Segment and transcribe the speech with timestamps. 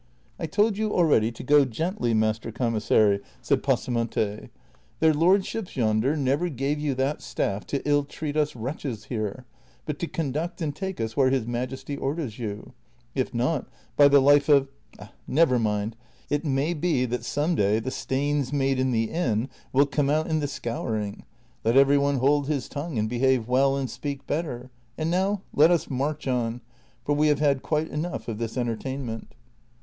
[0.39, 4.49] "I told you already to go gently, master commissary," said Pasamonte;"
[4.99, 9.45] their lordships yonder never gave you that staff to ill treat us wretches here,
[9.85, 12.73] but to conduct and take us where his majesty orders you;
[13.13, 14.69] if not, by the life of—
[15.27, 15.95] never mind—;
[16.31, 20.25] it may be that some day the stains made in the inn will come out
[20.25, 21.21] in the scouring;^
[21.63, 25.69] let every one hold his tongue and behave Avell and speak better; and now let
[25.69, 26.61] us march on,
[27.05, 29.35] for we have had quite enough of this entertainment."